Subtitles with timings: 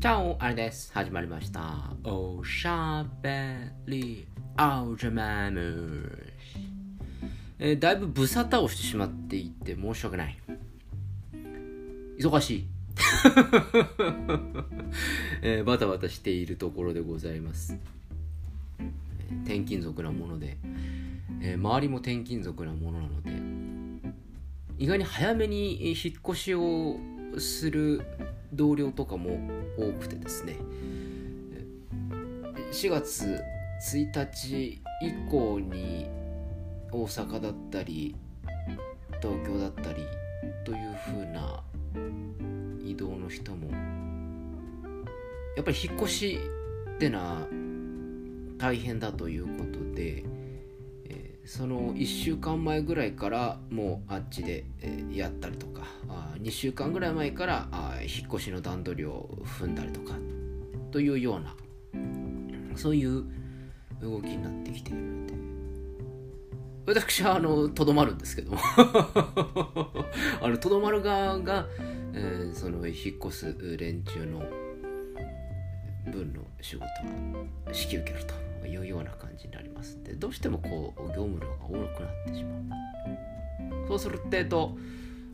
[0.00, 0.92] チャオあれです。
[0.94, 1.90] 始まりました。
[2.04, 3.56] おしゃべ
[3.88, 6.22] りアウトマム
[7.58, 10.38] えーだいぶぶさ倒してしまっていて申し訳ない。
[12.20, 12.66] 忙しい。
[15.42, 17.76] えーバタバタしているところでございます。
[19.42, 20.58] 転勤族なもので、
[21.40, 23.32] えー周りも転勤族なものなので、
[24.78, 27.00] 意外に早めに引っ越しを
[27.36, 28.02] する
[28.52, 29.38] 同僚とかも
[29.76, 30.56] 多くてですね。
[32.72, 33.42] 4月
[33.92, 36.06] 1日以降に
[36.90, 38.14] 大阪だったり
[39.22, 40.04] 東京だったり
[40.64, 41.62] という風な
[42.84, 43.70] 移動の人も
[45.56, 46.38] やっぱり引っ越し
[46.94, 47.46] ってのは
[48.58, 50.24] 大変だということで、
[51.48, 54.66] その1週間前ぐらいからもうあっちで、
[55.10, 55.84] やったりとか
[56.42, 57.68] 2週間ぐらい前から
[58.02, 60.12] 引っ越しの段取りを踏んだりとか
[60.90, 61.56] というような
[62.76, 63.24] そういう
[64.02, 65.32] 動きになってきているので
[67.00, 68.58] 私はあのとどまるんですけども。
[70.60, 71.66] とどまる側が、
[72.12, 74.40] えーその引っ越す連中の
[76.12, 76.90] 分の仕事は
[77.68, 78.47] 引き受けると。
[78.66, 82.62] いうような感じになりますでどうしてもこう業務量が多くなってしまう。
[83.88, 84.76] そうするってえと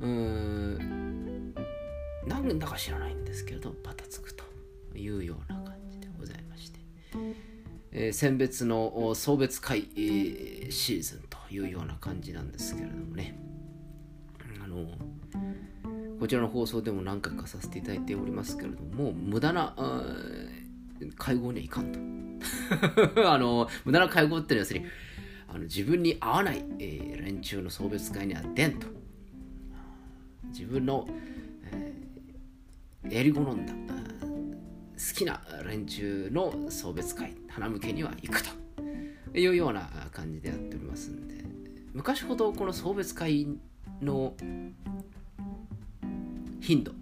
[0.00, 1.54] うーん
[2.26, 4.44] 何だか知らないんですけれどバタつくと
[4.94, 6.78] いうような感じでございまして、
[7.92, 13.38] えー選別の送別会、えーシーズンというような感じなんですけれどもね。
[14.62, 14.86] あの
[16.18, 19.74] こちらの放送でも何回かさせていただいておりますけれども無駄な
[21.18, 21.98] 会合にはいかんと。
[23.26, 24.86] あの無駄な会合っていうのは要するに
[25.48, 28.86] あの自分に合わない、えー連中の送別会には出んと。
[30.48, 31.08] 自分の、
[31.72, 38.50] えーやり好んだ好きな連中の送別会花向けには行くと。
[39.38, 41.44] いうような感じでやっておりますんで。
[41.92, 43.46] 昔ほどこの送別会
[44.00, 44.34] の
[46.60, 46.92] 頻度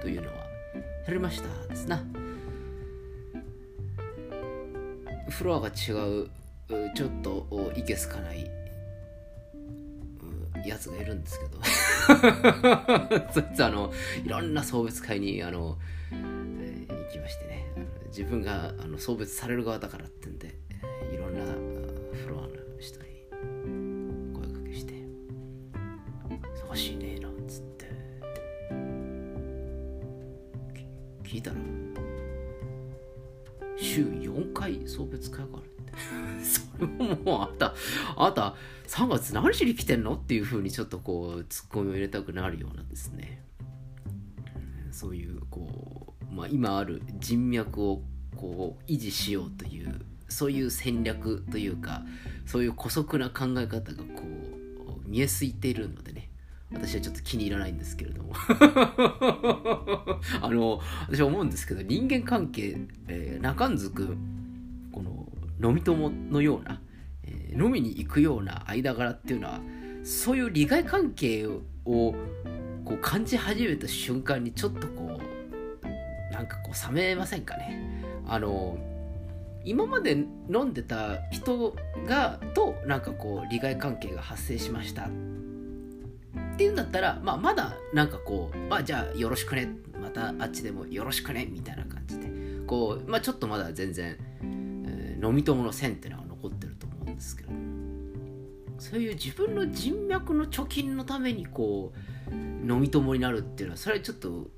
[0.00, 0.34] というのは
[1.06, 2.02] 減りましたですな。
[5.34, 5.74] フロアが違う
[6.94, 8.48] ちょっといけすかない
[10.64, 11.58] やつがいるんですけど。
[13.32, 13.92] そいつあの
[14.24, 15.76] いろんな送別会にあの、
[16.12, 17.66] えー行きましてね。
[18.08, 20.54] 自分があの送別される側だからってんで
[21.12, 21.23] いろ
[38.16, 38.54] あんた
[38.88, 40.14] 3月何しに来てんの？
[40.14, 43.42] っていうふうにちょっとこうツッコミを入れたくなるようなですね。
[44.90, 48.02] そういうこう、まあ、今ある人脈を
[48.36, 52.02] こう維持しようというそういう戦略というか
[52.46, 54.22] そういう姑息な考え方がこ
[55.06, 56.30] う見えすいているのでね。
[56.72, 58.32] 私はちょっと気に入らないんですけれども。
[60.42, 62.76] あの私は思うんですけど人間関係、
[63.06, 64.16] えー中んずく
[64.90, 65.28] この
[65.62, 66.80] 飲み友のような、
[67.52, 69.60] 飲みに行くような間柄っていうのは
[70.02, 72.14] そういう利害関係をこ
[72.94, 78.02] う感じ始めた瞬間にちょっとこうなんかこう冷めませんかね。
[78.26, 78.76] あの
[79.64, 81.74] 今まで飲んでた人
[82.06, 89.70] がとなんかこう利害関係が発生しましたっていうんだったら、まあ、まだなんかこう、まあ、じゃあよろしくね。
[90.00, 91.46] またあっちでもよろしくね。
[91.50, 92.28] みたいな感じで。
[92.66, 96.23] こう、まあ、ちょっとまだ全然、えー飲み友の線っていうのが残ってると思う
[97.16, 97.50] ですけど
[98.78, 101.92] そういう自分の人脈の貯金のためにこ
[102.28, 104.48] う飲み友になるっていうのはそれはちょっと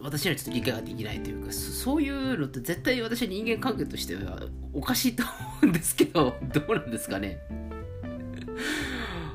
[0.00, 4.40] 私にはちょっと理解ができないというかそういうのって絶対私は人間関係としては
[4.72, 7.38] おかしいと思うんですけどどうなんですかね。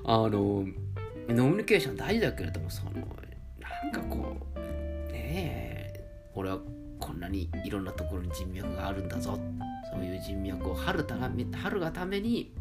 [0.06, 0.66] あの
[1.28, 4.60] ノミニケーション大事だけれどもそのなんかこう
[5.12, 6.60] ねえ俺は
[7.00, 9.40] こんなにいろんなところに人脈があるんだぞ
[9.92, 12.54] そういう人脈を張るため張るがために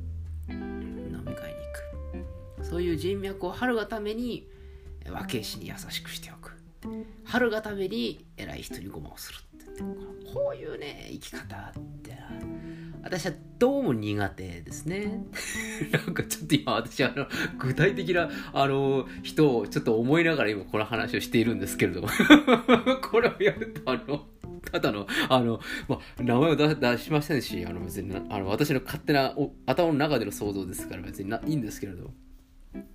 [0.49, 2.65] 飲み会に行く。
[2.65, 4.49] そういう人脈を張るがために
[5.09, 6.53] 若い氏に優しくしておく。
[7.25, 9.49] 張るがために偉い人にごまをするって。
[10.33, 12.19] こういうね生き方って
[13.03, 15.25] 私はどうも苦手ですね。
[15.93, 17.27] なんかちょっと今私あの
[17.59, 22.09] 具体的なあの人をちょっと思いながら今この話をしているんですけれども。
[23.03, 24.27] これをやるとあの
[24.71, 32.11] ただのあの、ま、名前を出しませんしあの別にあの私の勝手なお頭の中での想像ですから別にないいんですけれど。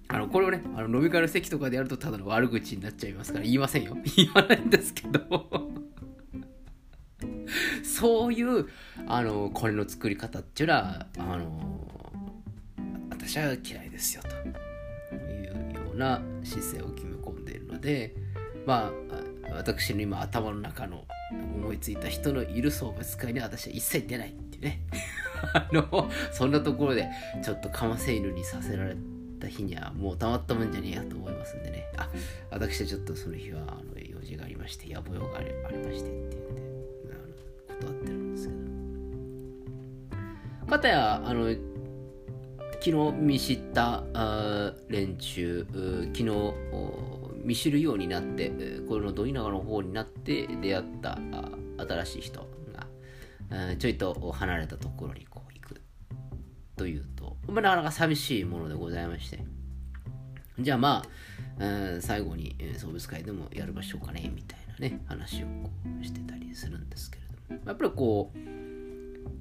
[0.07, 3.97] あのこれをねあの飲み会の席とかでやるとただの悪口になっちゃいますから言いませんよ。
[4.15, 5.71] 言わないんですけど。
[7.83, 8.67] そういう
[9.07, 11.87] あのこれの作り方っていうのはあの
[13.09, 14.29] 私は嫌いですよと。
[15.15, 18.15] いうような姿勢を決め込んでいるので
[18.65, 21.05] まあ私の今頭の中の
[21.56, 24.81] 思いついた人のいる送別会には私は一切出ないってね。
[25.53, 27.09] あのそんなところで
[27.44, 28.95] ちょっとかませ犬にさせられ
[29.39, 31.85] た日にはもうたまったもんじゃねえやと思いますんでね。
[31.97, 32.09] あ
[32.50, 36.63] 私はちょっとその日はあの用事がありまして野望がありましてっていうんで
[37.68, 38.63] 断ってるんですけど。
[40.74, 41.53] かたやあの
[42.83, 44.03] 昨日見知った
[44.89, 46.25] 連中昨日
[47.43, 48.51] 見知るようになって
[48.87, 51.17] このど稲川の方になって出会った
[51.77, 55.81] 新しい人がちょいと離れたところにこう行く
[56.75, 59.39] というと、まあ、なかなか寂しいものでございまして。
[60.59, 61.03] じゃあま
[61.59, 67.61] あ最後に送別会でもやりましょうかねみたいなね話をこうしてたりするんですけれども。
[67.65, 68.37] やっぱりこう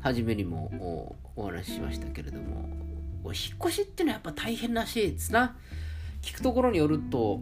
[0.01, 2.69] 初めにもお話ししましたけれども
[3.27, 5.57] 引っ越しっていうのはやっぱ大変らしいですな。
[6.23, 7.41] 聞くところによると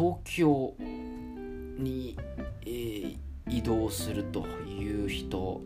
[0.00, 0.74] 東京
[1.76, 2.16] に、
[2.62, 3.18] えー、
[3.50, 5.62] 移動するという人はもう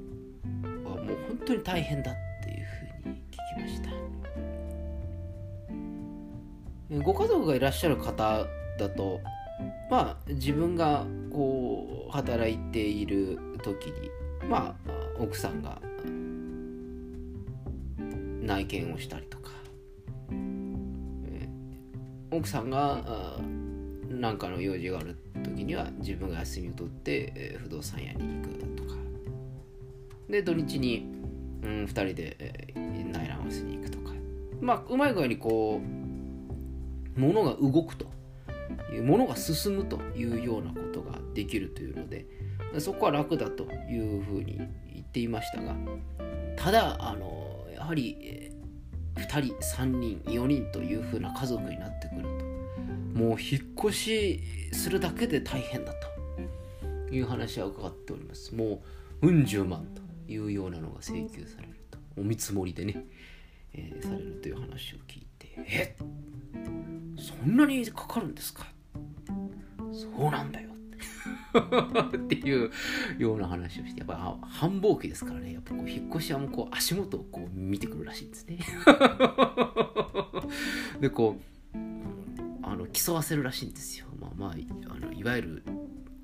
[1.29, 3.91] 本当に大変だっていうふうに聞きました。
[7.05, 8.45] ご家族がいらっしゃる方
[8.77, 9.21] だと
[9.89, 14.11] まあ自分がこう働いている時に
[14.49, 14.91] まあ
[15.21, 15.81] 奥さんが
[18.43, 19.53] 内見をしたりとか、
[20.33, 23.39] えー、奥さんが
[24.21, 28.95] 何かの用事がある時には自分が休みを取って、えー、不動産屋に行くとか。
[30.29, 31.07] で土日に、
[31.63, 34.13] うん、2人で、えー、ナイランハウスに行くとか。
[34.61, 35.81] まあうまい具合にこ
[37.17, 38.13] う物が動くと。
[38.93, 42.27] いうものが進むというようなことができるというので
[42.79, 44.57] そこは楽だというふうに
[44.93, 45.75] 言っていましたが
[46.57, 48.53] ただあのやはり
[49.17, 52.34] 2人3人4人というふうな家族になってくる
[53.15, 54.41] もう引っ越し
[54.73, 55.93] するだけで大変だ
[57.09, 58.55] という話は伺っております。
[58.55, 58.83] も
[59.23, 60.03] ううん十万と
[60.33, 61.99] いうようなのが請求されると。
[62.17, 63.07] お見積もりでね、
[63.73, 65.49] えー、されるという話を聞いて。
[65.57, 65.97] え？
[67.17, 68.67] そんなにかかるんですか？
[69.93, 70.71] そうなんだよ。
[72.17, 72.71] っていう
[73.19, 74.01] ような話をして。
[74.01, 75.53] やっぱ繁忙期ですからね。
[75.53, 78.59] やっぱこう引っ越しはもうこう足元をこう見てくるらしいんですね。
[81.01, 81.54] でこう
[82.75, 84.07] あの競わせるらしいんですよ。
[84.21, 84.51] まあまあ
[84.93, 85.63] あのいわゆる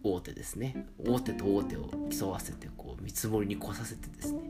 [0.02, 0.87] 大手ですね。
[0.99, 4.41] 大手と大手を競わせてこう見積もりに来させてですね、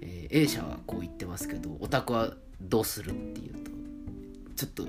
[0.00, 3.70] えー、A 社はこう言ってますけどオタクはどうするっていうと
[4.54, 4.84] ちょっと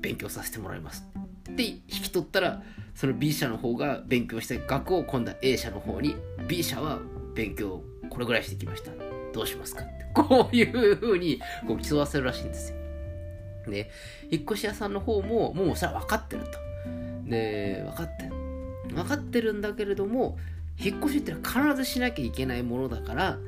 [0.00, 1.06] 勉強させてもらいます
[1.52, 2.62] って引き取ったら
[2.96, 6.16] その B 社の方が勉強して額を今度は A 社の方に
[6.48, 6.98] B 社は
[7.34, 7.80] 勉強
[8.10, 8.90] これぐらいしてきました。
[9.32, 10.06] どうしますかって。
[10.14, 12.85] こういうふうにこう競わせるらしいんですよ。
[13.70, 13.90] で
[14.30, 16.58] 引っ越し屋さんの方ももうそれは分かってると。
[17.28, 18.30] で分かってる
[18.94, 20.38] 分かってるんだけれども
[20.78, 23.38] 引っ越しってのは必ずしなきゃいけないものだから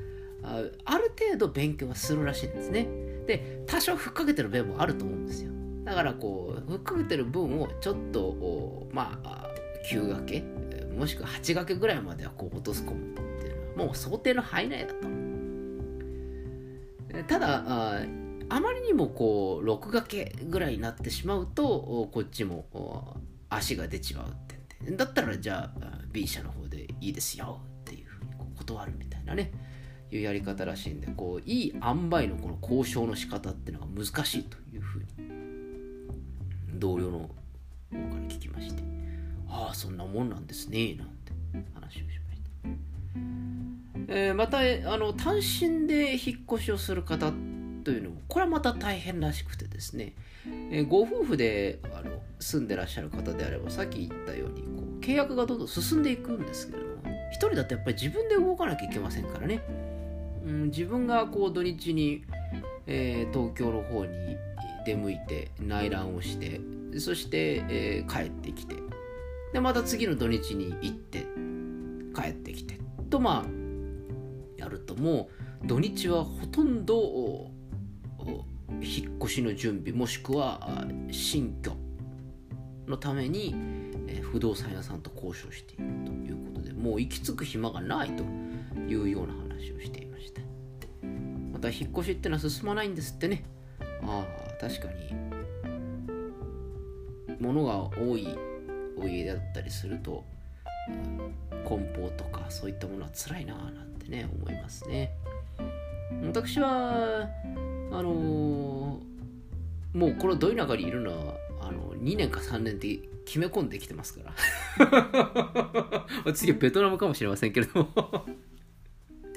[0.43, 2.88] あある程度勉強はするらしいんですね。
[3.26, 5.53] で多少ふっかけてる面もあると思うんですよ。
[5.84, 9.51] だからこうふっかけてる分をちょっとまあ
[9.91, 10.43] 9掛け
[10.96, 15.08] もしくは8掛けぐらいまではこう落とす込むっていうのはもう想定の範囲内だと。
[17.27, 18.03] ただ
[18.48, 23.17] あまりにもこう6掛けぐらいになってしまうとこっちも
[23.48, 24.32] 足が出ちまうっ
[24.81, 29.52] てだったらじゃあ B 社の方でいいですよっていうふうにう断るみたいなね。
[30.10, 35.06] いうやり方らしいんでこういい塩梅のこの交渉の仕方っていうのが難しいというふうに
[36.72, 37.34] 同僚の方か
[37.93, 38.82] ら聞きまして。
[39.50, 41.32] ああそんなもんなんですねなんて
[41.74, 42.40] 話をしまし
[44.08, 47.47] た、えー、またあの単身で引っ越しをする方って
[47.89, 50.13] というのもこれはまた大変らしくてですね、
[50.71, 54.69] えー、ご夫婦であの住んでらっしゃる方であればさっき言ったようにこ
[55.01, 56.93] う契約がどんどん進んでいくんですけれども
[57.33, 59.63] 一人だとやっぱり自分で動かなきゃいけませんからね、
[60.45, 62.25] うん、自分がこう土日に、
[62.87, 64.37] えー、東京の方に
[64.85, 66.61] 出向いて内覧をして
[66.99, 68.75] そして、えー、帰ってきて
[69.55, 71.27] でまた次の土日に行って
[72.15, 72.79] 帰ってきて
[73.09, 73.51] とまあ
[74.59, 75.31] やるとも
[75.65, 77.51] う土日はほとんど
[78.81, 81.73] 引っ越しの準備もしくは新居
[82.87, 83.55] のために、
[84.32, 88.25] 不動産屋さんと交渉しているということでもう行き着く暇がないと
[88.89, 90.41] いうような話をしていました。
[91.53, 93.43] また引っ越しってのは進まないんですってね
[94.03, 95.13] ああ確かに
[97.41, 98.29] 物が多い
[98.97, 100.25] お家だったりすると
[101.65, 105.13] 梱包とかそういったものは辛いななんてね思いますね
[106.23, 107.29] 私は、
[109.93, 114.33] もうこのど田舎にいるのはあの2年か3年で決め込んできてますか
[116.27, 116.33] ら。
[116.33, 118.27] 次はベトナムかもしれませんけれども。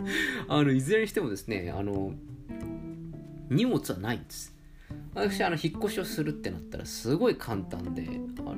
[0.48, 2.13] あのいずれにしてもですねあの
[3.50, 4.55] 荷物はないんです。
[5.13, 8.08] 私あの引っ越しをするってなったらすごい簡単で
[8.39, 8.55] あの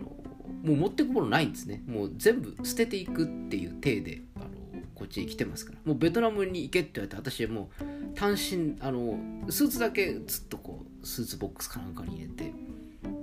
[0.64, 1.84] もう持ってくものないんですね。
[1.88, 4.46] もう全部捨てていくっていう体であの
[4.94, 5.80] こっちに来てますから。
[5.84, 9.20] もうベトナムに行けって言われて私はもう単身あの
[9.50, 10.58] スーツだけずっと
[11.03, 12.53] スーツボックスかなんかに入れて、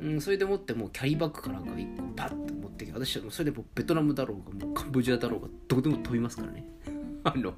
[0.01, 6.65] うん、それでもってもうキャリーバッグかなんか1個パッと持ってきて私はもうそれでもうベトナムだろうがもうカンボジアだろうがどこでも飛びますからね。
[7.25, 7.55] あの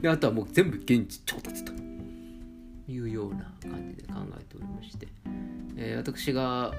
[0.00, 1.72] であとはもう全部現地調達と。
[2.86, 5.08] いうような感じで考えておりまして、
[5.76, 6.72] えー、私が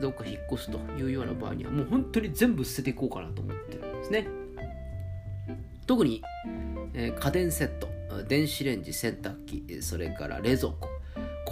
[0.00, 4.28] どっか引っ越すというような場合にはもう本当に全部捨てていこうかなと思ってるんですね。
[5.86, 6.22] 特に、
[6.94, 7.88] えー、家電セット
[8.28, 10.89] 電子レンジ洗濯機それから冷蔵庫。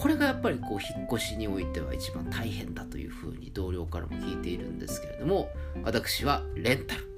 [0.00, 5.50] これがやっぱりこう引っ越しにおいては一番大変だというふうに同僚からも聞いているんですけれども
[5.83, 7.09] 私はレンタル。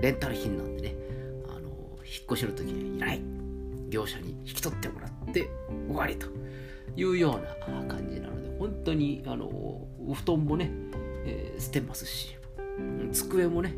[0.00, 0.94] レンタル品なんでね
[1.48, 1.68] あの
[2.04, 3.22] 引っ越しの時にはいない。
[3.88, 5.48] 業者に引き取ってもらって
[5.88, 6.26] 終わりと。
[6.96, 10.70] いうような感じなので本当にあのお布団もね、
[11.26, 12.36] えー、捨てますし
[13.12, 13.76] 机もね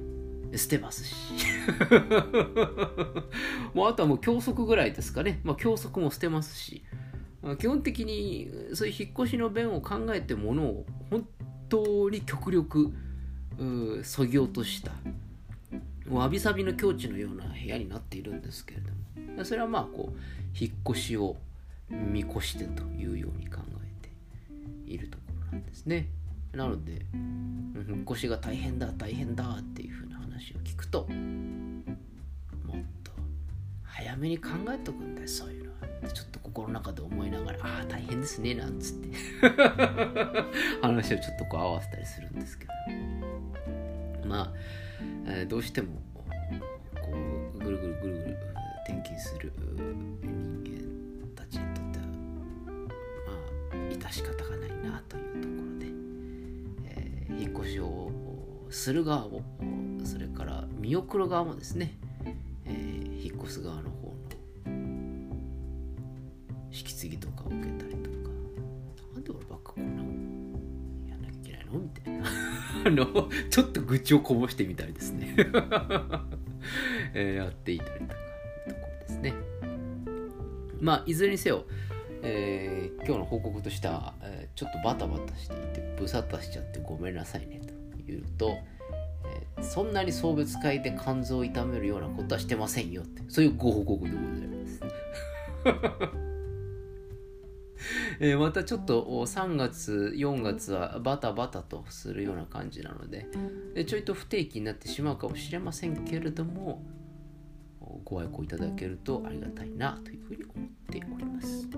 [0.57, 1.15] 捨てますし。
[3.75, 6.83] もうあとはもう教則ぐらいですかね、まあ、教則も捨てますし
[7.57, 11.27] 基本的にそういう引っ越しの弁を考えてものを本
[11.69, 12.93] 当に極力
[14.03, 14.93] そぎ落とした
[16.11, 18.91] わびさびの境地のような部屋になっているんですけれど
[19.37, 20.19] もそれはまあこう
[20.59, 21.37] 引っ越しを
[21.91, 24.11] 見越してというように考えて
[24.91, 26.09] いるところなんですね。
[26.53, 33.13] なので引っ越しが大変だ大変だっていうふうな話を聞くともっと
[33.83, 35.88] 早めに考えとくんだよそういうのは。
[36.13, 39.09] ちょっと心の中で思いながらああ大変ですねなんつって。
[40.83, 42.73] 話をちょっとこう合わせたりするんですけど。
[44.29, 44.53] まあ
[45.27, 45.89] えー、どうしても
[46.95, 47.11] こ
[47.55, 48.37] うぐるぐるぐるぐる
[48.87, 49.53] 転勤する
[50.23, 52.05] 人間たちにとっては
[53.27, 53.33] ま
[53.73, 55.87] あ致し方がないなというところで、
[56.85, 58.11] えー、引っ越しを
[58.71, 59.43] する側も
[60.05, 61.95] それから見送る側もですね、
[62.67, 64.08] えー、引っ越す側の方
[72.97, 75.35] のちょっと愚痴をこぼしてみたりですね。
[77.15, 79.35] えー、やっていたりとかいうところですね。
[80.81, 81.65] まあいずれにせよ、
[82.23, 87.61] えー、今日の報告としては、えー、ちょっとバタバタしていてブサッとしちゃってごめんなさいね
[87.97, 88.59] というと、
[89.27, 96.28] えー、そんなに送別会で肝臓を痛めるようなことはしてませんよってそういうご報告でございます。
[98.21, 103.27] えー、またちょっと3月4月はバタバタとするような感じなので、
[103.75, 106.83] えちょいと不定期になってしまうかもしれませんけれども
[108.05, 111.69] ご愛顧いただけるとありがたいなというふうに思っております。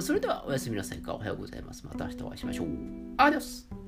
[0.00, 1.14] それではおやすみなさいか。
[1.14, 1.84] おはようございます。
[1.86, 2.66] また明日お会いしましょう。
[3.16, 3.79] アディオス。